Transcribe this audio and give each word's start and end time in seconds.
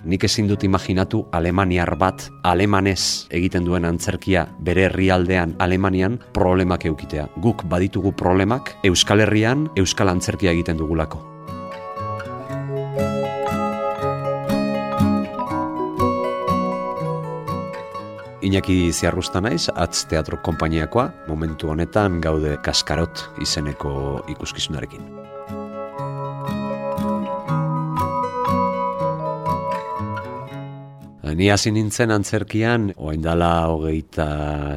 Nik 0.10 0.24
ezin 0.24 0.48
dut 0.48 0.64
imaginatu 0.64 1.28
Alemaniar 1.32 1.98
bat 2.00 2.30
alemanez 2.44 3.28
egiten 3.30 3.66
duen 3.68 3.86
antzerkia 3.86 4.48
bere 4.64 4.84
herrialdean 4.88 5.56
Alemanian 5.60 6.20
problemak 6.34 6.86
eukitea. 6.90 7.28
Guk 7.44 7.64
baditugu 7.70 8.12
problemak 8.16 8.78
Euskal 8.84 9.20
Herrian 9.28 9.70
Euskal 9.76 10.10
Antzerkia 10.10 10.52
egiten 10.56 10.78
dugulako. 10.80 11.39
Iñaki 18.50 18.90
ziarrusta 18.90 19.44
naiz, 19.46 19.68
atz 19.70 20.08
teatro 20.10 20.40
konpainiakoa, 20.42 21.04
momentu 21.28 21.70
honetan 21.70 22.16
gaude 22.18 22.56
kaskarot 22.66 23.22
izeneko 23.46 23.92
ikuskizunarekin. 24.34 25.04
Ni 31.38 31.52
hasi 31.54 31.70
nintzen 31.70 32.10
antzerkian, 32.10 32.90
oain 32.98 33.22
dala 33.22 33.52
hogeita 33.70 34.26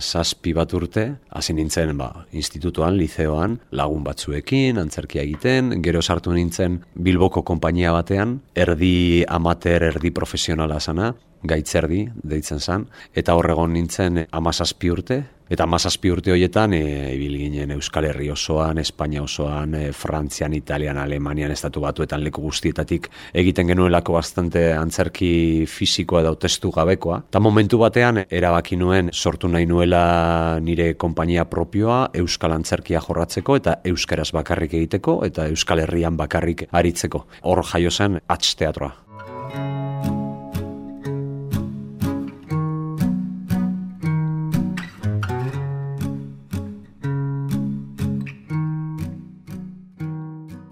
saspi 0.04 0.52
bat 0.52 0.77
urte, 0.77 1.09
hasi 1.32 1.57
nintzen 1.57 1.96
ba, 1.96 2.27
institutoan, 2.37 3.01
liceoan, 3.01 3.57
lagun 3.73 4.04
batzuekin, 4.04 4.77
antzerkia 4.84 5.24
egiten, 5.24 5.79
gero 5.80 6.04
sartu 6.04 6.37
nintzen 6.37 6.82
Bilboko 6.93 7.41
konpainia 7.41 7.96
batean, 7.96 8.43
erdi 8.52 9.24
amater, 9.24 9.88
erdi 9.95 10.12
profesionala 10.12 10.77
sana, 10.77 11.15
gaitzerdi, 11.42 12.06
deitzen 12.23 12.60
zan, 12.60 12.88
eta 13.14 13.34
horregon 13.34 13.73
nintzen 13.73 14.27
amazazpi 14.30 14.91
urte, 14.91 15.23
Eta 15.52 15.66
mazazpi 15.68 16.09
urte 16.09 16.32
horietan, 16.32 16.73
e, 16.73 17.10
ibil 17.12 17.34
ginen 17.37 17.74
Euskal 17.74 18.06
Herri 18.09 18.30
osoan, 18.32 18.78
Espainia 18.80 19.20
osoan, 19.20 19.74
e, 19.77 19.91
Frantzian, 19.92 20.55
Italian, 20.56 20.96
Alemanian, 21.02 21.52
estatu 21.52 21.82
batuetan 21.84 22.24
leku 22.24 22.40
guztietatik 22.46 23.10
egiten 23.43 23.68
genuelako 23.68 24.16
bastante 24.16 24.63
antzerki 24.73 25.66
fisikoa 25.68 26.23
edo 26.24 26.32
testu 26.40 26.73
gabekoa. 26.73 27.20
Eta 27.29 27.45
momentu 27.45 27.82
batean, 27.85 28.23
erabaki 28.30 28.80
nuen 28.80 29.13
sortu 29.13 29.52
nahi 29.52 29.68
nuela 29.68 30.59
nire 30.65 30.95
konpainia 30.95 31.45
propioa 31.45 32.07
Euskal 32.16 32.57
Antzerkia 32.57 33.04
jorratzeko 33.04 33.60
eta 33.60 33.80
Euskaraz 33.93 34.30
bakarrik 34.32 34.80
egiteko 34.80 35.20
eta 35.29 35.51
Euskal 35.52 35.85
Herrian 35.85 36.16
bakarrik 36.16 36.70
aritzeko. 36.73 37.26
Hor 37.43 37.66
jaio 37.74 37.93
zen, 37.93 38.23
atz 38.24 38.54
teatroa. 38.57 39.12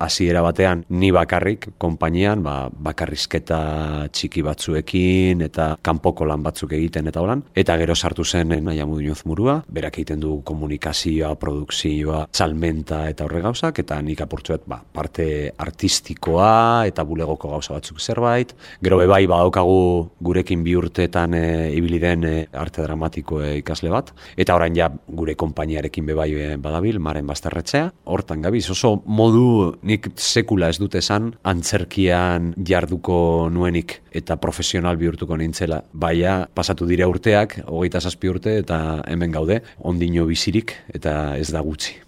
Hasiera 0.01 0.41
batean 0.43 0.85
ni 0.89 1.11
bakarrik 1.13 1.69
konpainian 1.79 2.43
ba, 2.43 2.55
bakarrizketa 2.73 3.61
txiki 4.09 4.43
batzuekin 4.43 5.45
eta 5.45 5.75
kanpoko 5.85 6.25
lan 6.29 6.43
batzuk 6.43 6.73
egiten 6.77 7.11
eta 7.11 7.21
holan. 7.21 7.45
Eta 7.55 7.77
gero 7.81 7.95
sartu 7.95 8.25
zen 8.25 8.57
naia 8.65 8.87
mudinoz 8.89 9.21
murua 9.29 9.59
berak 9.69 9.99
egiten 10.01 10.23
du 10.23 10.41
komunikazioa, 10.47 11.35
produkzioa, 11.41 12.25
salmenta 12.33 13.03
eta 13.11 13.27
horre 13.27 13.43
gauzak 13.45 13.83
eta 13.85 14.01
nik 14.03 14.25
apurtzuet 14.25 14.65
ba, 14.67 14.81
parte 14.81 15.53
artistikoa 15.61 16.87
eta 16.89 17.05
bulegoko 17.05 17.53
gauza 17.53 17.77
batzuk 17.77 18.01
zerbait. 18.01 18.55
Gero 18.83 18.99
bebai 19.03 19.27
badaukagu 19.31 19.81
gurekin 20.21 20.65
bi 20.65 20.77
urteetan 20.81 21.37
e, 21.37 21.45
ibili 21.77 22.01
den 22.01 22.25
e, 22.25 22.35
arte 22.57 22.83
dramatiko 22.87 23.43
e, 23.45 23.59
ikasle 23.61 23.93
bat. 23.93 24.15
Eta 24.41 24.57
orain 24.57 24.77
ja 24.77 24.89
gure 25.07 25.37
konpainiarekin 25.37 26.09
bebai 26.09 26.31
e, 26.33 26.51
badabil 26.57 26.99
maren 27.03 27.29
bastarretzea 27.29 27.91
hortan 28.11 28.41
gabiz 28.43 28.65
oso 28.73 28.97
modu 29.07 29.77
nik 29.91 30.11
sekula 30.21 30.71
ez 30.71 30.79
dute 30.79 31.01
esan 31.03 31.33
antzerkian 31.51 32.53
jarduko 32.67 33.49
nuenik 33.53 33.97
eta 34.15 34.37
profesional 34.43 34.99
bihurtuko 35.01 35.39
nintzela. 35.41 35.83
Baia 35.93 36.45
pasatu 36.55 36.87
dira 36.91 37.09
urteak, 37.11 37.59
hogeita 37.67 38.01
zazpi 38.01 38.31
urte 38.31 38.59
eta 38.63 38.81
hemen 39.11 39.35
gaude, 39.35 39.61
ondino 39.79 40.29
bizirik 40.31 40.77
eta 40.95 41.37
ez 41.41 41.51
da 41.51 41.65
gutxi. 41.67 41.99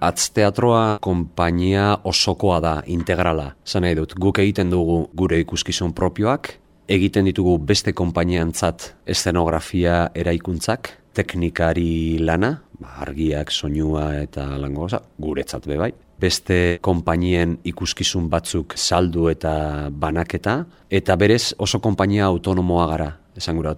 Atz 0.00 0.30
teatroa 0.32 0.96
konpainia 1.04 1.98
osokoa 2.08 2.56
da, 2.64 2.78
integrala. 2.88 3.50
Zan 3.68 3.84
nahi 3.84 3.98
dut, 3.98 4.14
guk 4.16 4.38
egiten 4.40 4.70
dugu 4.72 5.02
gure 5.12 5.36
ikuskizun 5.42 5.92
propioak, 5.92 6.54
egiten 6.88 7.28
ditugu 7.28 7.58
beste 7.68 7.92
konpainiantzat 7.92 8.86
eszenografia 9.12 10.06
eraikuntzak, 10.16 10.88
teknikari 11.12 12.16
lana, 12.16 12.54
ba, 12.80 12.94
argiak, 13.04 13.52
soinua 13.52 14.06
eta 14.22 14.46
lango 14.62 14.86
goza, 14.86 15.02
guretzat 15.20 15.68
be 15.68 15.76
bai. 15.76 15.90
Beste 16.20 16.78
konpainien 16.80 17.58
ikuskizun 17.68 18.32
batzuk 18.32 18.78
saldu 18.80 19.28
eta 19.28 19.52
banaketa, 19.92 20.62
eta 20.88 21.16
berez 21.20 21.52
oso 21.58 21.84
konpainia 21.84 22.24
autonomoa 22.24 22.88
gara. 22.88 23.12
Esan 23.36 23.60
gura, 23.60 23.76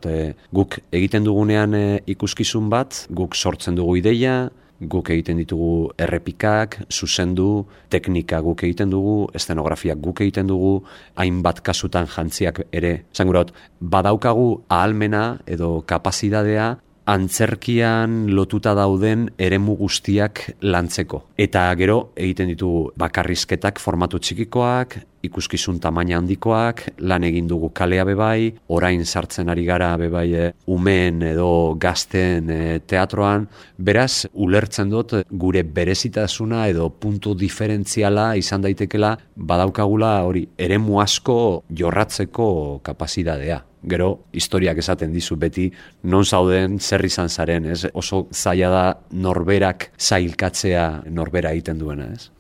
guk 0.55 0.79
egiten 0.95 1.27
dugunean 1.27 1.75
eh, 1.75 2.01
ikuskizun 2.15 2.71
bat, 2.71 3.09
guk 3.11 3.35
sortzen 3.35 3.75
dugu 3.75 3.99
ideia, 3.99 4.53
guk 4.89 5.11
egiten 5.15 5.39
ditugu 5.41 5.91
errepikak, 5.99 6.79
zuzendu, 6.91 7.67
teknika 7.91 8.41
guk 8.41 8.65
egiten 8.67 8.91
dugu, 8.91 9.29
estenografiak 9.35 10.01
guk 10.03 10.23
egiten 10.25 10.47
dugu, 10.51 10.83
hainbat 11.17 11.63
kasutan 11.63 12.07
jantziak 12.07 12.63
ere. 12.73 13.05
Zangurot, 13.15 13.53
badaukagu 13.81 14.63
ahalmena 14.69 15.39
edo 15.47 15.83
kapazidadea 15.87 16.77
antzerkian 17.07 18.31
lotuta 18.35 18.75
dauden 18.79 19.27
eremu 19.39 19.77
guztiak 19.77 20.45
lantzeko. 20.63 21.25
Eta 21.39 21.65
gero 21.79 22.13
egiten 22.17 22.53
ditugu 22.53 22.91
bakarrizketak 22.99 23.81
formatu 23.83 24.21
txikikoak, 24.23 24.99
ikuskizun 25.23 25.79
tamaina 25.83 26.17
handikoak, 26.19 26.83
lan 27.07 27.25
egin 27.27 27.49
dugu 27.51 27.71
kalea 27.75 28.05
bebai, 28.07 28.53
orain 28.75 29.05
sartzen 29.07 29.51
ari 29.53 29.65
gara 29.67 29.93
bebai 29.99 30.27
e, 30.35 30.47
umeen 30.67 31.23
edo 31.33 31.75
gazten 31.79 32.51
e, 32.51 32.61
teatroan, 32.87 33.47
beraz 33.79 34.27
ulertzen 34.35 34.91
dut 34.91 35.15
gure 35.31 35.63
berezitasuna 35.63 36.67
edo 36.71 36.89
puntu 36.91 37.35
diferentziala 37.39 38.33
izan 38.39 38.63
daitekela 38.67 39.17
badaukagula 39.37 40.15
hori 40.27 40.47
eremu 40.59 41.01
asko 41.03 41.37
jorratzeko 41.71 42.81
kapazidadea 42.83 43.63
gero 43.89 44.25
historiak 44.33 44.79
esaten 44.79 45.13
dizu 45.13 45.37
beti 45.37 45.71
non 46.05 46.25
zauden 46.25 46.79
zer 46.81 47.05
izan 47.05 47.29
zaren, 47.29 47.67
ez? 47.67 47.87
Oso 47.95 48.27
zaila 48.33 48.71
da 48.71 48.85
norberak 49.13 49.91
zailkatzea 49.99 51.03
norbera 51.11 51.53
egiten 51.53 51.79
duena, 51.79 52.13
ez? 52.13 52.31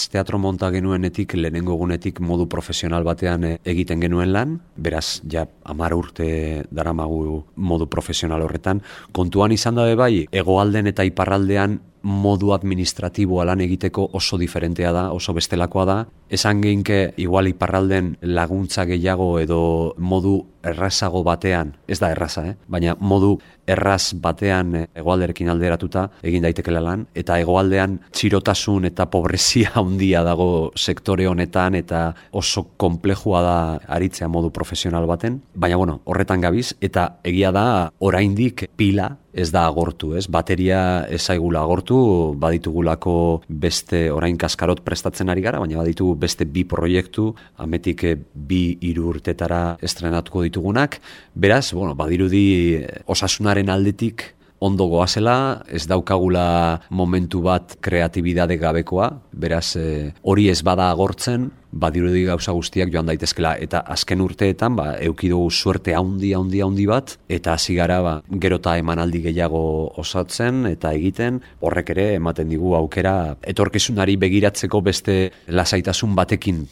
Atz 0.00 0.08
teatro 0.08 0.38
monta 0.38 0.70
genuenetik, 0.72 1.34
lehenengo 1.36 1.74
gunetik 1.76 2.20
modu 2.24 2.46
profesional 2.48 3.04
batean 3.04 3.44
eh, 3.44 3.58
egiten 3.68 4.00
genuen 4.00 4.32
lan, 4.32 4.56
beraz, 4.76 5.20
ja, 5.28 5.46
amar 5.64 5.94
urte 5.94 6.64
daramagu 6.70 7.44
modu 7.56 7.88
profesional 7.90 8.42
horretan, 8.46 8.80
kontuan 9.12 9.52
izan 9.52 9.76
dabe 9.76 9.96
bai, 10.00 10.26
egoalden 10.32 10.88
eta 10.90 11.04
iparraldean 11.04 11.78
modu 12.02 12.54
administratiboa 12.56 13.44
lan 13.50 13.60
egiteko 13.60 14.08
oso 14.16 14.38
diferentea 14.40 14.92
da, 14.96 15.10
oso 15.12 15.36
bestelakoa 15.36 15.84
da. 15.84 15.98
Esan 16.30 16.60
geinke 16.62 17.12
igual 17.18 17.48
iparralden 17.50 18.12
laguntza 18.22 18.84
gehiago 18.86 19.40
edo 19.42 19.60
modu 19.98 20.36
errazago 20.62 21.24
batean, 21.26 21.72
ez 21.88 21.98
da 21.98 22.10
erraza, 22.12 22.44
eh? 22.46 22.54
baina 22.70 22.94
modu 23.00 23.32
erraz 23.66 24.12
batean 24.14 24.76
egoalderekin 24.84 25.48
alderatuta 25.50 26.04
egin 26.22 26.44
daitekela 26.44 26.82
lan, 26.84 27.06
eta 27.18 27.38
egoaldean 27.42 27.96
txirotasun 28.14 28.86
eta 28.90 29.08
pobrezia 29.10 29.72
handia 29.80 30.22
dago 30.26 30.70
sektore 30.76 31.26
honetan 31.26 31.74
eta 31.80 32.04
oso 32.30 32.68
komplejua 32.76 33.42
da 33.42 33.56
aritzea 33.98 34.28
modu 34.28 34.52
profesional 34.54 35.08
baten, 35.10 35.40
baina 35.54 35.80
bueno, 35.80 36.00
horretan 36.04 36.46
gabiz, 36.46 36.76
eta 36.80 37.16
egia 37.24 37.50
da 37.56 37.66
oraindik 37.98 38.68
pila 38.76 39.16
ez 39.32 39.50
da 39.52 39.64
agortu, 39.66 40.14
ez? 40.18 40.26
Bateria 40.30 41.06
ezaigula 41.12 41.62
agortu, 41.62 41.98
baditugulako 42.40 43.14
beste 43.48 44.08
orain 44.12 44.38
kaskarot 44.40 44.82
prestatzen 44.86 45.30
ari 45.30 45.44
gara, 45.44 45.60
baina 45.62 45.78
baditugu 45.80 46.16
beste 46.18 46.46
bi 46.46 46.64
proiektu, 46.68 47.30
ametik 47.62 48.04
eh, 48.04 48.16
bi 48.34 48.62
hiru 48.80 49.08
urtetara 49.14 49.76
estrenatuko 49.82 50.44
ditugunak. 50.46 51.00
Beraz, 51.34 51.70
bueno, 51.72 51.94
badirudi 51.94 52.44
eh, 52.80 53.00
osasunaren 53.06 53.70
aldetik 53.70 54.30
ondo 54.60 54.86
goazela, 54.86 55.64
ez 55.68 55.86
daukagula 55.88 56.80
momentu 56.90 57.40
bat 57.42 57.78
kreatibidade 57.80 58.58
gabekoa, 58.60 59.10
beraz 59.32 59.76
e, 59.80 60.12
hori 60.22 60.50
ez 60.52 60.60
bada 60.62 60.90
agortzen, 60.92 61.50
badirudi 61.70 62.24
gauza 62.26 62.52
guztiak 62.52 62.90
joan 62.92 63.06
daitezkela 63.06 63.54
eta 63.62 63.82
azken 63.94 64.20
urteetan 64.24 64.76
ba 64.76 64.96
dugu 65.00 65.50
suerte 65.50 65.94
handi 65.94 66.32
handi 66.34 66.62
handi 66.62 66.86
bat 66.86 67.16
eta 67.28 67.52
hasi 67.54 67.74
gara 67.74 68.00
ba 68.02 68.22
gerota 68.30 68.76
emanaldi 68.76 69.22
gehiago 69.22 69.92
osatzen 69.96 70.66
eta 70.66 70.92
egiten 70.92 71.40
horrek 71.60 71.90
ere 71.90 72.14
ematen 72.14 72.48
digu 72.48 72.74
aukera 72.74 73.36
etorkizunari 73.42 74.16
begiratzeko 74.16 74.80
beste 74.80 75.30
lasaitasun 75.48 76.14
batekin 76.14 76.66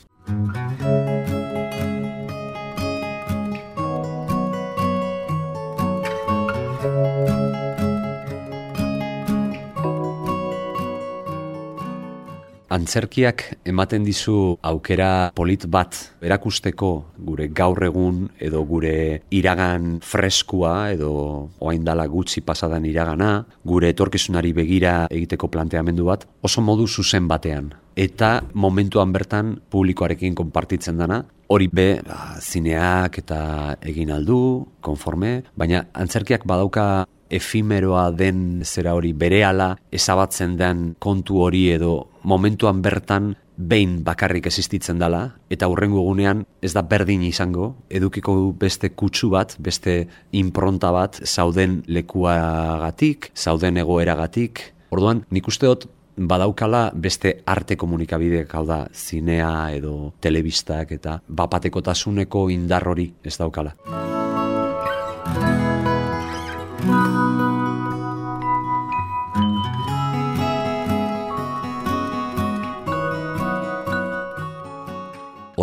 Antzerkiak 12.78 13.42
ematen 13.66 14.04
dizu 14.06 14.54
aukera 14.62 15.32
polit 15.34 15.64
bat 15.66 15.96
erakusteko 16.22 16.90
gure 17.26 17.48
gaur 17.50 17.80
egun 17.82 18.20
edo 18.38 18.62
gure 18.68 18.92
iragan 19.34 19.96
freskua 20.04 20.92
edo 20.94 21.10
oain 21.58 21.82
dala 21.82 22.06
gutxi 22.06 22.44
pasadan 22.46 22.86
iragana, 22.86 23.42
gure 23.66 23.90
etorkizunari 23.90 24.54
begira 24.54 24.94
egiteko 25.10 25.50
planteamendu 25.50 26.06
bat 26.06 26.28
oso 26.42 26.62
modu 26.62 26.86
zuzen 26.86 27.26
batean. 27.26 27.72
Eta 27.98 28.44
momentuan 28.54 29.10
bertan 29.10 29.56
publikoarekin 29.74 30.38
konpartitzen 30.38 31.02
dana, 31.02 31.24
hori 31.50 31.66
be 31.66 31.88
ba, 32.06 32.38
zineak 32.38 33.18
eta 33.24 33.40
egin 33.82 34.14
aldu, 34.14 34.68
konforme, 34.80 35.40
baina 35.58 35.88
antzerkiak 35.98 36.46
badauka 36.46 37.08
efimeroa 37.28 38.10
den 38.16 38.62
zera 38.64 38.94
hori 38.96 39.12
berehala 39.12 39.74
ezabatzen 39.92 40.56
den 40.56 40.94
kontu 40.98 41.42
hori 41.44 41.68
edo 41.74 41.92
momentuan 42.28 42.82
bertan 42.84 43.32
behin 43.56 44.02
bakarrik 44.04 44.46
existitzen 44.46 45.00
dela 45.00 45.22
eta 45.50 45.66
hurrengo 45.70 46.02
egunean 46.04 46.44
ez 46.62 46.74
da 46.76 46.84
berdin 46.84 47.24
izango 47.26 47.72
edukiko 47.88 48.34
du 48.36 48.50
beste 48.60 48.92
kutsu 48.92 49.30
bat 49.32 49.56
beste 49.58 49.94
impronta 50.36 50.92
bat 50.92 51.20
zauden 51.24 51.80
lekuagatik 51.86 53.32
zauden 53.34 53.80
egoeragatik 53.82 54.62
orduan 54.94 55.24
nik 55.30 55.48
uste 55.48 55.66
dut 55.72 55.88
badaukala 56.18 56.90
beste 56.94 57.38
arte 57.46 57.76
komunikabideak 57.80 58.54
hau 58.54 58.64
da 58.66 58.84
zinea 58.92 59.70
edo 59.74 60.12
telebistak 60.20 60.92
eta 60.98 61.20
bapatekotasuneko 61.28 62.48
indar 62.50 62.88
hori 62.90 63.12
ez 63.24 63.36
daukala. 63.38 63.76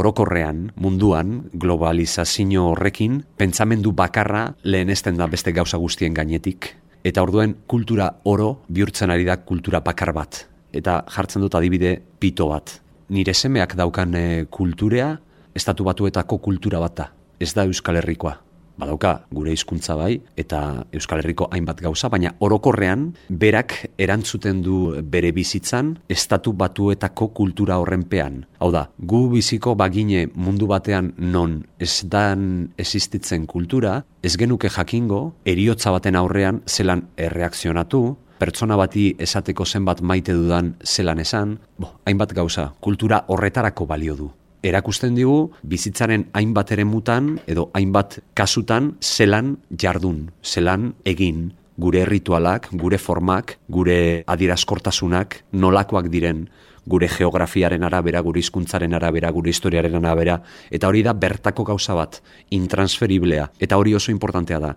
Orokorrean, 0.05 0.69
munduan, 0.77 1.49
globalizazio 1.57 2.67
horrekin, 2.69 3.23
pentsamendu 3.41 3.91
bakarra 3.97 4.51
lehenesten 4.61 5.17
da 5.17 5.25
beste 5.25 5.51
gauza 5.51 5.79
guztien 5.81 6.13
gainetik. 6.13 6.75
Eta 7.05 7.23
orduen 7.25 7.55
kultura 7.65 8.11
oro 8.29 8.61
bihurtzen 8.69 9.09
ari 9.09 9.25
da 9.25 9.39
kultura 9.41 9.81
bakar 9.81 10.13
bat. 10.13 10.45
Eta 10.73 11.01
jartzen 11.09 11.41
dut 11.41 11.57
adibide 11.57 11.97
pito 12.19 12.49
bat. 12.53 12.77
Nire 13.09 13.33
semeak 13.33 13.75
daukan 13.77 14.15
eh, 14.17 14.45
kulturea, 14.49 15.15
estatu 15.55 15.85
batuetako 15.85 16.37
kultura 16.37 16.81
bat 16.81 16.97
da. 16.97 17.11
Ez 17.39 17.53
da 17.53 17.65
Euskal 17.65 17.97
Herrikoa 18.01 18.44
badauka 18.79 19.25
gure 19.33 19.53
hizkuntza 19.55 19.95
bai 19.99 20.19
eta 20.37 20.85
Euskal 20.93 21.21
Herriko 21.23 21.47
hainbat 21.51 21.81
gauza, 21.81 22.09
baina 22.09 22.33
orokorrean 22.39 23.07
berak 23.29 23.77
erantzuten 23.97 24.61
du 24.65 24.79
bere 25.03 25.31
bizitzan 25.35 25.95
estatu 26.09 26.53
batuetako 26.53 27.29
kultura 27.37 27.79
horrenpean. 27.81 28.43
Hau 28.59 28.71
da, 28.71 28.87
gu 28.99 29.25
biziko 29.33 29.75
bagine 29.75 30.27
mundu 30.35 30.67
batean 30.67 31.13
non 31.17 31.61
ez 31.79 32.03
dan 32.09 32.71
existitzen 32.77 33.45
kultura, 33.47 34.03
ez 34.23 34.35
genuke 34.37 34.69
jakingo, 34.69 35.35
eriotza 35.45 35.91
baten 35.95 36.15
aurrean 36.15 36.61
zelan 36.67 37.07
erreakzionatu, 37.17 38.05
pertsona 38.39 38.75
bati 38.75 39.13
esateko 39.19 39.65
zenbat 39.65 40.01
maite 40.01 40.33
dudan 40.35 40.75
zelan 40.83 41.21
esan, 41.23 41.59
bo, 41.79 41.95
hainbat 42.05 42.33
gauza, 42.35 42.73
kultura 42.79 43.23
horretarako 43.27 43.87
balio 43.87 44.15
du 44.15 44.31
erakusten 44.65 45.15
digu 45.17 45.51
bizitzaren 45.63 46.29
hainbat 46.33 46.73
ere 46.75 46.85
mutan 46.89 47.35
edo 47.47 47.69
hainbat 47.77 48.19
kasutan 48.33 48.95
zelan 49.01 49.57
jardun, 49.69 50.31
zelan 50.43 50.93
egin 51.05 51.51
gure 51.77 52.05
ritualak, 52.07 52.69
gure 52.71 52.97
formak, 52.97 53.57
gure 53.67 54.23
adirazkortasunak, 54.31 55.41
nolakoak 55.51 56.07
diren 56.09 56.45
gure 56.85 57.09
geografiaren 57.09 57.83
arabera, 57.83 58.21
gure 58.21 58.39
hizkuntzaren 58.39 58.93
arabera, 58.93 59.31
gure 59.33 59.49
historiaren 59.51 59.99
arabera, 59.99 60.39
eta 60.69 60.87
hori 60.87 61.03
da 61.03 61.13
bertako 61.17 61.65
gauza 61.73 61.97
bat, 61.97 62.21
intransferiblea, 62.53 63.51
eta 63.59 63.81
hori 63.81 63.97
oso 63.97 64.13
importantea 64.13 64.61
da. 64.61 64.75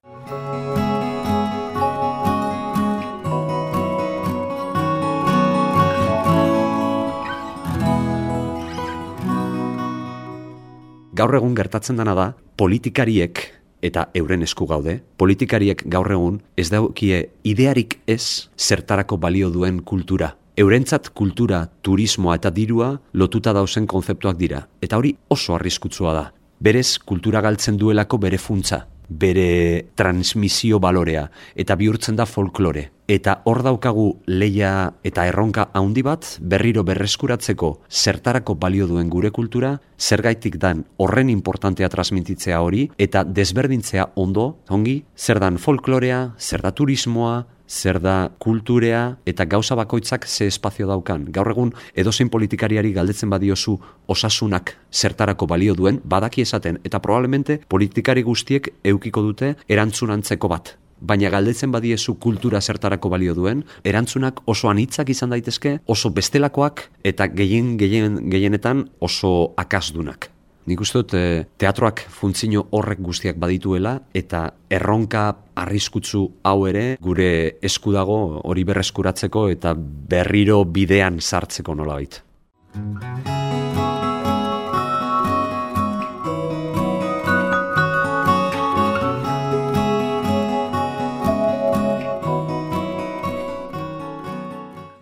Gaur 11.19 11.35
egun 11.35 11.55
gertatzen 11.59 11.99
dana 11.99 12.15
da, 12.15 12.27
politikariek 12.57 13.41
eta 13.83 14.09
euren 14.19 14.43
esku 14.47 14.67
gaude, 14.71 15.01
politikariek 15.19 15.83
gaur 15.91 16.11
egun 16.15 16.41
ez 16.59 16.69
daukie 16.71 17.25
idearik 17.47 17.99
ez 18.07 18.49
zertarako 18.59 19.19
balio 19.19 19.51
duen 19.51 19.81
kultura. 19.83 20.35
Eurentzat 20.59 21.11
kultura, 21.15 21.65
turismoa 21.83 22.37
eta 22.39 22.51
dirua 22.55 22.93
lotuta 23.15 23.55
dauzen 23.55 23.87
konzeptuak 23.87 24.39
dira. 24.39 24.65
Eta 24.83 24.99
hori 24.99 25.15
oso 25.31 25.55
arriskutsua 25.55 26.15
da. 26.15 26.25
Berez 26.59 26.99
kultura 27.07 27.43
galtzen 27.43 27.79
duelako 27.79 28.19
bere 28.19 28.39
funtza 28.39 28.85
bere 29.09 29.89
transmisio 29.97 30.79
balorea 30.79 31.29
eta 31.57 31.77
bihurtzen 31.77 32.17
da 32.17 32.27
folklore. 32.27 32.91
Eta 33.09 33.39
hor 33.49 33.63
daukagu 33.65 34.19
leia 34.29 34.93
eta 35.01 35.23
erronka 35.25 35.71
handi 35.73 36.03
bat 36.05 36.27
berriro 36.45 36.83
berreskuratzeko 36.85 37.71
zertarako 37.89 38.59
balio 38.61 38.85
duen 38.87 39.09
gure 39.09 39.31
kultura, 39.33 39.79
zergaitik 39.97 40.59
dan 40.61 40.83
horren 41.01 41.31
importantea 41.33 41.89
transmititzea 41.89 42.59
hori 42.61 42.83
eta 43.01 43.23
desberdintzea 43.25 44.11
ondo, 44.15 44.59
ongi, 44.69 44.99
zer 45.17 45.41
dan 45.41 45.57
folklorea, 45.57 46.35
zer 46.37 46.61
da 46.61 46.75
turismoa, 46.77 47.47
zer 47.67 47.97
da 48.05 48.17
kulturea 48.45 49.17
eta 49.25 49.47
gauza 49.47 49.75
bakoitzak 49.75 50.27
ze 50.27 50.47
espazio 50.47 50.87
daukan. 50.87 51.25
Gaur 51.33 51.49
egun 51.55 51.73
edozein 51.95 52.29
politikariari 52.29 52.93
galdetzen 52.93 53.31
badiozu 53.31 53.79
osasunak 54.07 54.75
zertarako 54.93 55.47
balio 55.47 55.75
duen, 55.75 56.03
badaki 56.05 56.45
esaten 56.45 56.77
eta 56.85 57.01
probablemente 57.01 57.57
politikari 57.69 58.23
guztiek 58.23 58.69
eukiko 58.85 59.23
dute 59.23 59.55
erantzunantzeko 59.67 60.53
bat. 60.53 60.77
Baina 61.01 61.31
galdetzen 61.31 61.73
badiezu 61.75 62.17
kultura 62.19 62.61
zertarako 62.61 63.11
balio 63.13 63.35
duen, 63.35 63.65
erantzunak 63.85 64.43
oso 64.47 64.71
anitzak 64.71 65.11
izan 65.15 65.31
daitezke, 65.31 65.79
oso 65.87 66.11
bestelakoak 66.11 66.89
eta 67.05 67.29
gehien 67.31 67.77
gehien 67.79 68.25
gehienetan 68.31 68.89
oso 69.01 69.55
akasdunak. 69.57 70.31
Nik 70.69 70.83
uste 70.85 71.01
dut 71.01 71.15
eh, 71.17 71.47
teatroak 71.57 72.03
funtzio 72.13 72.67
horrek 72.77 73.01
guztiak 73.01 73.39
badituela 73.41 73.95
eta 74.13 74.43
erronka 74.69 75.25
arriskutsu 75.57 76.27
hau 76.45 76.59
ere 76.69 76.85
gure 77.01 77.31
esku 77.65 77.95
dago 77.97 78.19
hori 78.45 78.67
berreskuratzeko 78.69 79.49
eta 79.55 79.73
berriro 79.79 80.65
bidean 80.69 81.23
sartzeko 81.25 81.79
nolabait. 81.79 82.21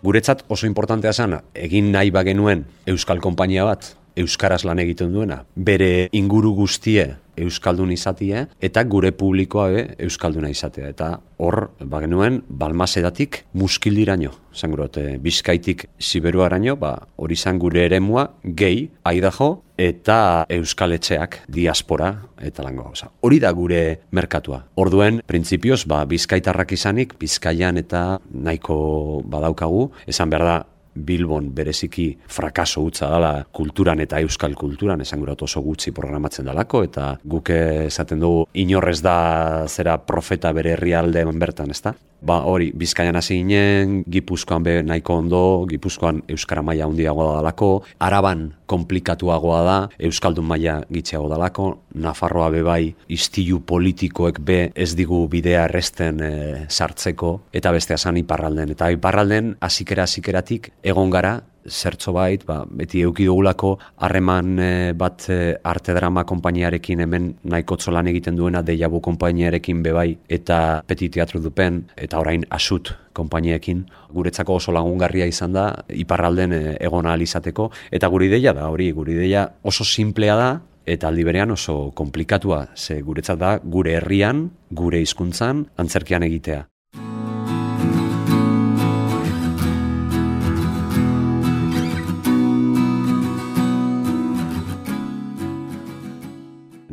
Guretzat 0.07 0.45
oso 0.47 0.63
importantea 0.69 1.11
zana, 1.11 1.41
egin 1.67 1.89
nahi 1.91 2.13
bagenuen 2.15 2.61
Euskal 2.87 3.19
Konpainia 3.19 3.65
bat, 3.67 3.89
euskaraz 4.17 4.63
lan 4.65 4.79
egiten 4.83 5.13
duena. 5.13 5.43
Bere 5.55 6.09
inguru 6.11 6.53
guztie 6.57 7.07
euskaldun 7.37 7.91
izatie 7.93 8.45
eta 8.63 8.83
gure 8.89 9.11
publikoa 9.13 9.67
be 9.73 9.83
euskalduna 10.07 10.49
izatea 10.49 10.89
eta 10.93 11.09
hor 11.37 11.69
ba 11.85 12.01
genuen 12.01 12.41
balmasedatik 12.49 13.43
muskildiraino 13.53 14.31
zangrot 14.57 14.97
bizkaitik 15.21 15.85
siberuaraino 15.99 16.75
ba 16.81 16.95
hori 17.15 17.37
izan 17.37 17.59
gure 17.61 17.85
eremua 17.85 18.27
gehi 18.43 18.87
aidajo 19.05 19.51
eta 19.77 20.45
euskaletxeak 20.49 21.43
diaspora 21.47 22.09
eta 22.41 22.63
lango 22.65 22.87
gauza. 22.87 23.11
Hori 23.21 23.37
da 23.39 23.51
gure 23.53 23.99
merkatua. 24.11 24.63
Orduen 24.75 25.21
printzipioz 25.27 25.85
ba 25.85 26.03
bizkaitarrak 26.09 26.73
izanik 26.73 27.13
bizkaian 27.19 27.77
eta 27.77 28.19
nahiko 28.33 29.21
badaukagu 29.25 29.91
esan 30.07 30.33
behar 30.33 30.45
da 30.49 30.57
Bilbon 31.05 31.51
bereziki 31.55 32.09
frakaso 32.27 32.83
utza 32.87 33.09
dela 33.11 33.31
kulturan 33.51 34.01
eta 34.03 34.19
euskal 34.23 34.55
kulturan 34.55 35.01
esan 35.01 35.21
gura 35.23 35.35
oso 35.39 35.61
gutxi 35.61 35.91
programatzen 35.91 36.45
dalako 36.45 36.83
eta 36.87 37.17
guk 37.23 37.49
esaten 37.53 38.19
dugu 38.19 38.45
inorrez 38.53 39.01
da 39.01 39.67
zera 39.67 39.97
profeta 39.97 40.51
bere 40.53 40.75
herrialdean 40.75 41.39
bertan, 41.39 41.71
ezta? 41.71 41.93
Ba, 42.17 42.39
hori, 42.49 42.71
Bizkaian 42.73 43.15
hasi 43.15 43.35
ginen, 43.37 43.99
Gipuzkoan 44.09 44.63
be 44.65 44.79
nahiko 44.81 45.19
ondo, 45.21 45.41
Gipuzkoan 45.69 46.23
euskara 46.33 46.63
maila 46.65 46.87
handiagoa 46.89 47.35
dalako, 47.37 47.83
Araban 48.01 48.47
komplikatuagoa 48.65 49.59
da, 49.63 49.75
euskaldun 50.09 50.47
maila 50.49 50.79
gitxeago 50.89 51.29
dalako, 51.29 51.67
Nafarroa 51.97 52.49
be 52.53 52.63
bai 52.65 52.81
istilu 53.13 53.61
politikoek 53.65 54.39
be 54.45 54.57
ez 54.75 54.91
digu 54.97 55.23
bidea 55.31 55.65
erresten 55.67 56.21
e, 56.21 56.31
sartzeko 56.69 57.31
eta 57.55 57.71
beste 57.73 57.95
esan 57.97 58.17
iparralden 58.21 58.73
eta 58.73 58.89
iparralden 58.93 59.55
hasikera 59.61 60.05
hasikeratik 60.07 60.71
egon 60.87 61.11
gara 61.11 61.37
zertzo 61.67 62.13
bait, 62.15 62.43
ba, 62.47 62.61
beti 62.63 63.01
euki 63.03 63.25
dugulako 63.27 63.73
harreman 64.05 64.59
eh, 64.59 64.93
bat 64.95 65.25
e, 65.29 65.55
arte 65.67 65.93
drama 65.93 66.23
konpainiarekin 66.23 67.03
hemen 67.03 67.33
nahiko 67.43 67.77
lan 67.91 68.07
egiten 68.07 68.35
duena 68.35 68.61
deiabu 68.61 69.01
konpainiarekin 69.01 69.83
bebai 69.83 70.17
eta 70.29 70.81
petit 70.87 71.11
teatro 71.11 71.41
dupen 71.41 71.83
eta 71.97 72.19
orain 72.19 72.45
asut 72.49 72.93
konpainiekin 73.13 73.85
guretzako 74.13 74.55
oso 74.55 74.71
lagungarria 74.71 75.25
izan 75.25 75.53
da 75.53 75.73
iparralden 75.89 76.53
e, 76.53 76.77
egon 76.79 77.05
izateko 77.21 77.71
eta 77.91 78.07
guri 78.07 78.27
ideia 78.27 78.53
da 78.53 78.69
hori 78.69 78.91
guri 78.91 79.13
ideia 79.13 79.49
oso 79.63 79.83
simplea 79.83 80.35
da 80.35 80.49
eta 80.87 81.09
aldi 81.09 81.23
berean 81.27 81.51
oso 81.51 81.91
komplikatua, 81.91 82.67
ze 82.75 83.01
guretzat 83.01 83.39
da 83.39 83.57
gure 83.59 83.97
herrian, 83.97 84.49
gure 84.71 85.01
hizkuntzan 85.03 85.65
antzerkian 85.75 86.23
egitea. 86.23 86.63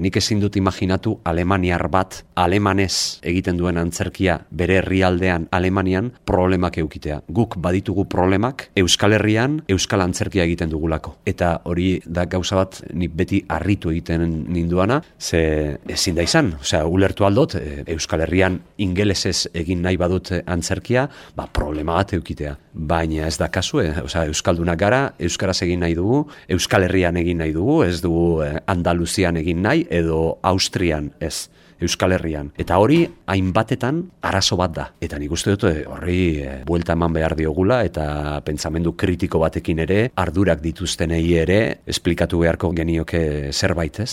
Nik 0.05 0.19
ezin 0.21 0.41
dut 0.43 0.57
imaginatu 0.61 1.15
alemaniar 1.25 1.87
bat 1.89 2.19
alemanez 2.37 3.21
egiten 3.25 3.57
duen 3.57 3.79
antzerkia 3.81 4.37
bere 4.53 4.77
herrialdean 4.83 5.47
Alemanian 5.55 6.11
problemak 6.29 6.77
eukitea. 6.83 7.23
Guk 7.33 7.57
baditugu 7.63 8.05
problemak 8.13 8.67
Euskal 8.77 9.17
Herrian 9.17 9.63
Euskal 9.71 10.05
antzerkia 10.05 10.45
egiten 10.45 10.69
dugulako. 10.73 11.15
Eta 11.25 11.55
hori 11.71 11.95
da 12.05 12.27
gauza 12.29 12.59
bat 12.59 12.83
nik 12.93 13.15
beti 13.17 13.41
harritu 13.49 13.93
egiten 13.95 14.27
ninduana, 14.53 15.01
ze 15.19 15.79
ezin 15.89 16.19
da 16.19 16.27
izan. 16.27 16.53
Osea, 16.61 16.85
ulertu 16.85 17.25
aldot, 17.25 17.57
e, 17.57 17.85
Euskal 17.95 18.27
Herrian 18.27 18.61
ingelesez 18.85 19.49
egin 19.55 19.83
nahi 19.85 19.97
badut 20.01 20.35
antzerkia, 20.45 21.07
ba, 21.37 21.49
problema 21.49 21.97
bat 21.97 22.13
eukitea. 22.19 22.57
Baina 22.75 23.29
ez 23.29 23.39
da 23.41 23.49
kasu, 23.49 23.81
e, 23.81 23.89
osea, 24.05 24.27
Euskaldunak 24.29 24.79
gara, 24.79 25.03
Euskaraz 25.19 25.61
egin 25.65 25.81
nahi 25.87 25.97
dugu, 25.97 26.25
Euskal 26.59 26.89
Herrian 26.89 27.17
egin 27.17 27.41
nahi 27.41 27.55
dugu, 27.57 27.81
ez 27.87 28.03
dugu 28.05 28.43
e, 28.45 28.53
Andaluzian 28.75 29.39
egin 29.41 29.63
nahi, 29.65 29.87
edo 29.95 30.39
Austrian 30.43 31.13
ez. 31.21 31.49
Euskal 31.85 32.15
Herrian. 32.15 32.53
Eta 32.57 32.79
hori 32.81 33.01
hainbatetan 33.27 34.01
arazo 34.25 34.57
bat 34.57 34.75
da. 34.77 34.87
Eta 35.03 35.19
nik 35.21 35.33
uste 35.35 35.55
dut 35.57 35.67
eh, 35.69 35.83
horri 35.91 36.21
e, 36.41 36.53
buelta 36.67 36.95
eman 36.97 37.13
behar 37.17 37.35
diogula 37.39 37.83
eta 37.85 38.41
pentsamendu 38.47 38.95
kritiko 38.97 39.43
batekin 39.43 39.83
ere, 39.85 39.99
ardurak 40.15 40.63
dituztenei 40.65 41.25
ere, 41.43 41.61
esplikatu 41.87 42.45
beharko 42.47 42.73
genioke 42.79 43.25
zerbait 43.53 44.01
ez. 44.07 44.13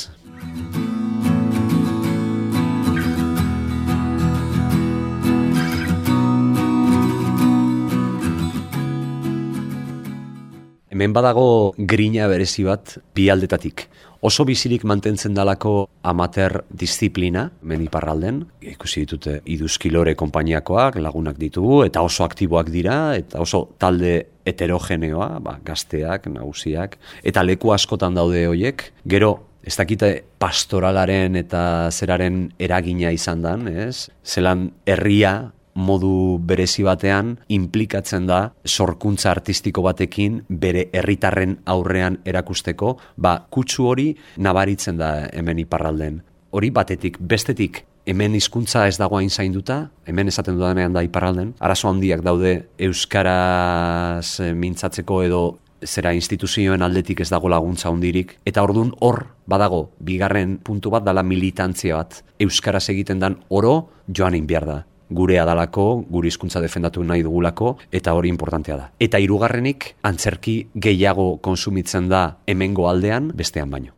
Hemen 11.02 11.16
badago 11.18 11.74
grina 11.90 12.28
berezi 12.30 12.62
bat 12.62 12.92
bi 13.18 13.24
aldetatik. 13.34 13.88
Oso 14.22 14.44
bizirik 14.46 14.84
mantentzen 14.86 15.34
dalako 15.34 15.88
amater 16.06 16.60
disiplina, 16.78 17.48
meni 17.66 17.88
parralden, 17.90 18.44
ikusi 18.62 19.08
ditute 19.08 19.40
iduzkilore 19.50 20.14
konpainiakoak, 20.20 21.00
lagunak 21.02 21.40
ditugu, 21.42 21.80
eta 21.88 22.04
oso 22.06 22.22
aktiboak 22.22 22.70
dira, 22.70 23.16
eta 23.18 23.42
oso 23.42 23.64
talde 23.82 24.12
heterogeneoa, 24.46 25.40
ba, 25.42 25.56
gazteak, 25.66 26.28
nagusiak, 26.36 27.00
eta 27.26 27.42
leku 27.42 27.74
askotan 27.74 28.14
daude 28.20 28.44
hoiek, 28.52 28.92
gero, 29.10 29.32
ez 29.66 29.74
dakite 29.82 30.12
pastoralaren 30.38 31.42
eta 31.42 31.64
zeraren 31.90 32.44
eragina 32.62 33.10
izan 33.10 33.42
dan, 33.42 33.66
ez? 33.74 34.12
Zelan 34.22 34.68
herria 34.86 35.50
modu 35.74 36.40
berezi 36.44 36.84
batean 36.84 37.36
inplikatzen 37.50 38.28
da 38.28 38.42
sorkuntza 38.66 39.32
artistiko 39.32 39.84
batekin 39.86 40.42
bere 40.50 40.90
herritarren 40.94 41.60
aurrean 41.66 42.20
erakusteko, 42.26 42.98
ba 43.18 43.38
kutsu 43.50 43.88
hori 43.92 44.10
nabaritzen 44.38 44.98
da 44.98 45.14
hemen 45.32 45.60
iparralden. 45.64 46.22
Hori 46.52 46.70
batetik, 46.70 47.18
bestetik 47.20 47.86
hemen 48.06 48.36
hizkuntza 48.36 48.88
ez 48.90 48.98
dago 49.00 49.18
hain 49.20 49.30
zainduta, 49.30 49.90
hemen 50.06 50.28
esaten 50.28 50.58
dudanean 50.58 50.94
da 50.94 51.04
iparralden, 51.06 51.54
arazo 51.60 51.90
handiak 51.92 52.24
daude 52.26 52.56
euskaraz 52.90 54.40
eh, 54.42 54.54
mintzatzeko 54.54 55.22
edo 55.24 55.44
zera 55.82 56.14
instituzioen 56.14 56.82
aldetik 56.86 57.24
ez 57.24 57.30
dago 57.32 57.50
laguntza 57.50 57.90
hondirik 57.90 58.36
eta 58.46 58.62
ordun 58.62 58.92
hor 59.02 59.24
badago 59.50 59.88
bigarren 60.00 60.60
puntu 60.62 60.92
bat 60.94 61.06
dala 61.06 61.24
militantzia 61.24 61.98
bat. 61.98 62.22
Euskaraz 62.40 62.88
egiten 62.94 63.20
dan 63.20 63.40
oro 63.50 63.90
joan 64.08 64.36
in 64.36 64.46
da 64.48 64.84
gure 65.12 65.40
adalako, 65.40 66.04
gure 66.10 66.32
hizkuntza 66.32 66.62
defendatu 66.64 67.04
nahi 67.04 67.24
dugulako, 67.28 67.76
eta 67.92 68.16
hori 68.16 68.32
importantea 68.32 68.78
da. 68.80 68.90
Eta 69.00 69.20
hirugarrenik 69.20 69.92
antzerki 70.08 70.56
gehiago 70.74 71.36
konsumitzen 71.44 72.10
da 72.10 72.38
hemengo 72.48 72.88
aldean, 72.90 73.32
bestean 73.36 73.70
baino. 73.70 73.94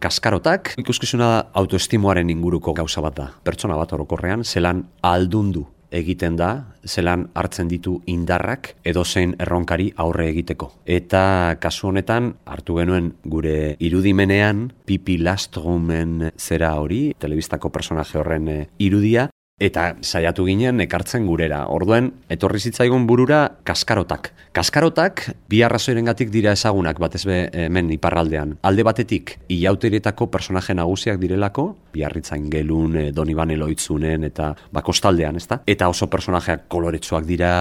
Kaskarotak 0.00 0.72
ikuskizuna 0.80 1.26
autoestimoaren 1.60 2.30
inguruko 2.32 2.72
gauza 2.74 3.02
bat 3.04 3.18
da. 3.18 3.26
Pertsona 3.44 3.76
bat 3.76 3.92
orokorrean 3.92 4.46
zelan 4.48 4.86
aldundu 5.04 5.66
egiten 5.90 6.36
da, 6.38 6.50
zelan 6.86 7.26
hartzen 7.34 7.68
ditu 7.68 7.98
indarrak 8.10 8.74
edo 8.86 9.04
zein 9.04 9.34
erronkari 9.38 9.90
aurre 9.96 10.28
egiteko. 10.30 10.70
Eta 10.86 11.56
kasu 11.60 11.90
honetan, 11.90 12.34
hartu 12.46 12.78
genuen 12.80 13.12
gure 13.24 13.76
irudimenean, 13.78 14.68
Pipi 14.86 15.18
Lastrumen 15.18 16.30
zera 16.38 16.74
hori, 16.80 17.10
telebistako 17.18 17.70
personaje 17.74 18.18
horren 18.18 18.48
eh, 18.48 18.62
irudia, 18.78 19.28
eta 19.60 19.94
saiatu 20.00 20.46
ginen 20.48 20.80
ekartzen 20.86 21.26
gurera. 21.28 21.66
Orduen, 21.68 22.10
etorri 22.32 22.58
zitzaigun 22.64 23.06
burura 23.06 23.42
kaskarotak. 23.68 24.32
Kaskarotak 24.56 25.26
bi 25.52 25.60
arrazoirengatik 25.62 26.32
dira 26.32 26.56
ezagunak 26.56 26.98
batez 26.98 27.22
be 27.28 27.40
hemen 27.52 27.92
iparraldean. 27.94 28.56
Alde 28.66 28.86
batetik 28.86 29.36
ilauterietako 29.52 30.30
personaje 30.32 30.74
nagusiak 30.74 31.20
direlako, 31.22 31.68
biarritzain 31.92 32.48
gelun, 32.50 32.96
e, 32.96 33.06
Donibane 33.14 33.58
loitzunen 33.60 34.24
eta 34.26 34.54
bakostaldean, 34.72 35.36
ezta? 35.36 35.60
Eta 35.70 35.90
oso 35.92 36.08
personajeak 36.10 36.66
koloretsuak 36.72 37.28
dira, 37.28 37.52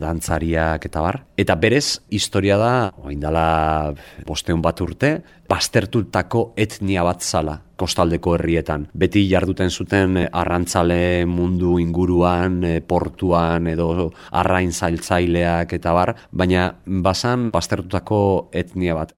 dantzariak 0.00 0.88
eta 0.88 1.04
bar. 1.04 1.24
Eta 1.38 1.54
berez, 1.54 2.00
historia 2.10 2.56
da, 2.58 2.90
oindala 3.06 3.94
bosteun 4.26 4.58
bat 4.58 4.80
urte, 4.82 5.10
bastertutako 5.48 6.52
etnia 6.58 7.04
bat 7.06 7.22
zala 7.22 7.54
kostaldeko 7.78 8.34
herrietan. 8.34 8.88
Beti 8.90 9.22
jarduten 9.30 9.70
zuten 9.70 10.18
eh, 10.18 10.26
arrantzale 10.32 11.24
mundu 11.30 11.78
inguruan, 11.78 12.58
eh, 12.66 12.80
portuan 12.82 13.70
edo 13.70 14.10
arrain 14.34 14.74
zailtzaileak 14.74 15.78
eta 15.78 15.94
bar, 15.94 16.16
baina 16.32 16.72
basan 17.06 17.52
bastertutako 17.54 18.20
etnia 18.50 18.98
bat. 18.98 19.14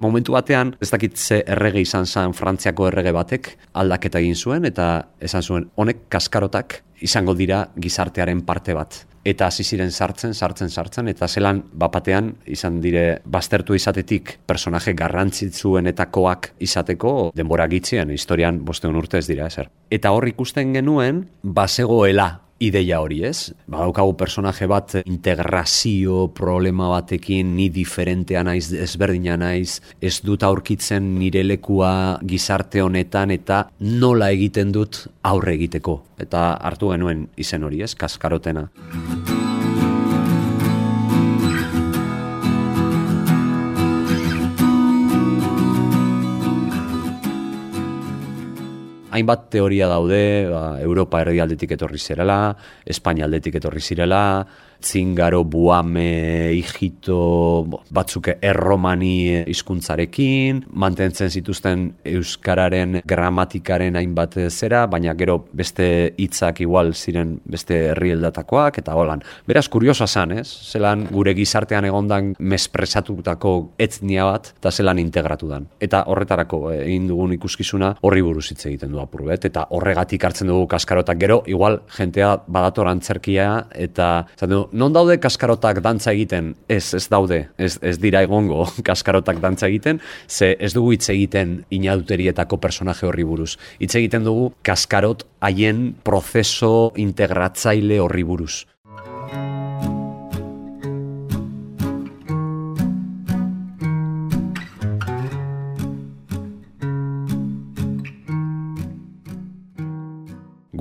Momentu 0.00 0.32
batean, 0.32 0.76
ez 0.80 0.92
dakit 0.92 1.16
ze 1.18 1.40
errege 1.46 1.80
izan 1.82 2.06
zen 2.06 2.34
Frantziako 2.34 2.86
errege 2.86 3.10
batek 3.12 3.48
aldaketa 3.82 4.20
egin 4.22 4.36
zuen 4.36 4.64
eta 4.68 5.08
esan 5.18 5.42
zuen 5.42 5.66
honek 5.74 6.04
kaskarotak 6.08 6.82
izango 7.02 7.34
dira 7.34 7.64
gizartearen 7.76 8.44
parte 8.46 8.74
bat. 8.78 9.00
Eta 9.26 9.48
hasi 9.50 9.64
ziren 9.64 9.90
sartzen, 9.90 10.34
sartzen, 10.34 10.70
sartzen, 10.70 11.08
eta 11.10 11.26
zelan 11.28 11.64
bapatean 11.72 12.30
izan 12.46 12.80
dire 12.80 13.20
baztertu 13.26 13.74
izatetik 13.74 14.38
personaje 14.46 14.94
garrantzitsuenetakoak 14.94 16.52
izateko 16.64 17.32
denbora 17.34 17.66
gitzien, 17.68 18.10
historian 18.14 18.62
bosteun 18.64 18.96
urte 18.96 19.18
ez 19.18 19.26
dira 19.26 19.50
ezer. 19.50 19.68
Eta 19.90 20.14
hor 20.14 20.28
ikusten 20.30 20.72
genuen, 20.78 21.26
basegoela 21.42 22.30
ideia 22.58 23.00
hori, 23.00 23.22
ez? 23.24 23.52
Badaukagu 23.70 24.14
personaje 24.18 24.66
bat 24.70 24.96
integrazio 25.04 26.26
problema 26.34 26.88
batekin 26.92 27.54
ni 27.56 27.68
diferentea 27.74 28.42
naiz, 28.46 28.72
ezberdina 28.72 29.38
naiz, 29.40 29.78
ez 30.00 30.18
dut 30.26 30.42
aurkitzen 30.46 31.14
nire 31.18 31.44
lekua 31.46 31.92
gizarte 32.26 32.82
honetan 32.82 33.34
eta 33.34 33.64
nola 33.80 34.32
egiten 34.34 34.72
dut 34.74 35.06
aurre 35.22 35.54
egiteko. 35.58 36.00
Eta 36.18 36.52
hartu 36.58 36.94
genuen 36.94 37.28
izen 37.38 37.64
hori, 37.64 37.82
ez? 37.86 37.94
Kaskarotena. 37.98 38.68
Hainbat 49.18 49.48
teoria 49.52 49.88
daude, 49.90 50.48
ba, 50.50 50.62
Europa 50.80 51.20
erdialdetik 51.26 51.74
etorri 51.76 51.98
zirela, 51.98 52.56
Espainia 52.86 53.26
aldetik 53.28 53.58
etorri 53.60 53.82
zirela, 53.82 54.22
zingaro, 54.84 55.42
buame, 55.44 56.52
hijito, 56.54 57.18
batzuk 57.90 58.30
erromani 58.40 59.44
hizkuntzarekin, 59.50 60.64
mantentzen 60.72 61.30
zituzten 61.30 61.84
euskararen 62.06 63.00
gramatikaren 63.08 63.98
hainbat 63.98 64.38
zera, 64.48 64.86
baina 64.86 65.14
gero 65.18 65.40
beste 65.52 66.14
hitzak 66.18 66.60
igual 66.64 66.94
ziren 66.94 67.38
beste 67.48 67.78
herrieldatakoak 67.92 68.78
eta 68.82 68.94
holan. 68.94 69.22
Beraz 69.48 69.66
kuriosa 69.68 70.06
zan, 70.06 70.36
ez? 70.38 70.46
Zelan 70.46 71.06
gure 71.10 71.34
gizartean 71.34 71.88
egondan 71.88 72.34
mespresatutako 72.38 73.54
etnia 73.78 74.26
bat 74.28 74.52
eta 74.56 74.72
zelan 74.72 75.00
integratu 75.02 75.48
dan. 75.50 75.68
Eta 75.80 76.04
horretarako 76.06 76.62
eh, 76.72 76.80
egin 76.86 77.08
dugun 77.10 77.34
ikuskizuna 77.36 77.94
horri 78.02 78.22
buruz 78.22 78.46
hitz 78.52 78.64
egiten 78.70 78.94
du 78.94 79.02
apurbet 79.02 79.44
eta 79.48 79.66
horregatik 79.74 80.24
hartzen 80.24 80.50
dugu 80.50 80.66
kaskarotak 80.70 81.18
gero 81.20 81.42
igual 81.46 81.80
jentea 81.96 82.34
badator 82.46 82.88
antzerkia 82.90 83.48
eta 83.74 84.08
zaten 84.36 84.67
non 84.72 84.92
daude 84.92 85.18
kaskarotak 85.20 85.80
dantza 85.84 86.12
egiten? 86.12 86.54
Ez, 86.68 86.94
ez 86.94 87.06
daude, 87.10 87.40
ez, 87.58 87.78
ez 87.82 87.96
dira 88.00 88.22
egongo 88.26 88.66
kaskarotak 88.88 89.40
dantza 89.42 89.68
egiten, 89.68 90.00
ze 90.28 90.54
ez 90.58 90.72
dugu 90.76 90.92
hitz 90.94 91.08
egiten 91.12 91.62
inaduterietako 91.70 92.58
personaje 92.62 93.08
horri 93.08 93.24
buruz. 93.24 93.56
Hitz 93.80 93.94
egiten 93.94 94.24
dugu 94.24 94.52
kaskarot 94.62 95.26
haien 95.40 95.94
prozeso 96.04 96.92
integratzaile 96.96 98.00
horri 98.02 98.24
buruz. 98.24 98.64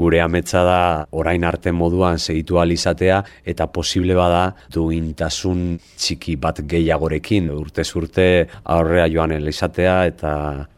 Gure 0.07 0.21
ametsa 0.23 0.63
da 0.63 0.79
orain 1.11 1.43
arte 1.43 1.73
moduan 1.75 2.19
segitu 2.19 2.61
izatea 2.63 3.23
eta 3.45 3.67
posible 3.67 4.15
bada 4.15 4.55
duintasun 4.73 5.77
txiki 5.97 6.37
bat 6.37 6.61
gehiagorekin 6.63 7.49
urte 7.51 7.83
urte 7.99 8.47
aurrea 8.63 9.07
joan 9.11 9.35
izatea 9.51 10.05
eta 10.07 10.33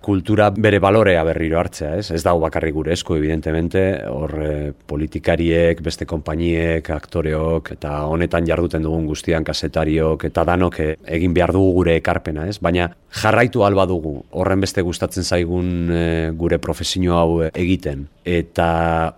kultura 0.10 0.50
bere 0.50 0.80
balorea 0.82 1.24
berriro 1.28 1.60
hartzea, 1.60 1.92
ez? 2.00 2.10
Ez 2.16 2.24
dago 2.26 2.42
bakarrik 2.42 2.74
gure 2.74 2.94
esku, 2.96 3.18
evidentemente, 3.20 3.84
hor 4.10 4.34
eh, 4.42 4.72
politikariek, 4.90 5.84
beste 5.86 6.08
konpainiek, 6.10 6.90
aktoreok, 6.96 7.74
eta 7.76 7.92
honetan 8.10 8.48
jarduten 8.48 8.86
dugun 8.86 9.06
guztian 9.10 9.46
kasetariok, 9.46 10.26
eta 10.32 10.46
danok 10.50 10.80
egin 10.82 11.36
behar 11.38 11.54
dugu 11.54 11.76
gure 11.82 11.98
ekarpena, 12.00 12.48
ez? 12.50 12.58
Baina 12.64 12.90
jarraitu 13.22 13.66
alba 13.68 13.86
dugu, 13.90 14.16
horren 14.32 14.66
beste 14.66 14.82
gustatzen 14.86 15.28
zaigun 15.28 15.70
eh, 15.94 16.32
gure 16.38 16.58
profesio 16.64 17.18
hau 17.20 17.44
egiten, 17.52 18.08
eta 18.26 18.70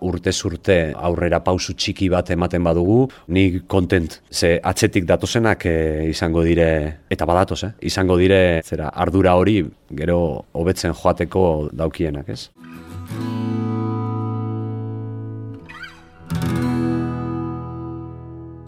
urte 0.02 0.32
urte 0.46 0.76
aurrera 0.96 1.40
pausu 1.44 1.74
txiki 1.74 2.08
bat 2.10 2.30
ematen 2.30 2.64
badugu, 2.64 3.08
ni 3.28 3.60
kontent, 3.66 4.20
ze 4.30 4.58
atzetik 4.62 5.06
datozenak 5.06 5.66
izango 6.08 6.42
dire, 6.42 6.98
eta 7.10 7.26
badatoz, 7.26 7.62
eh? 7.64 7.72
izango 7.80 8.16
dire, 8.16 8.62
zera, 8.64 8.88
ardura 8.88 9.36
hori, 9.36 9.62
gero 9.90 10.44
hobetzen 10.52 10.92
joateko 10.92 11.70
daukienak, 11.72 12.28
ez? 12.28 12.50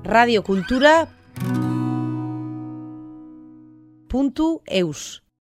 Radio 0.05 0.43
Kultura 0.43 1.09
puntu 4.09 4.61
eus 4.67 5.24